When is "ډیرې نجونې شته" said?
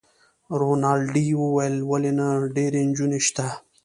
2.55-3.47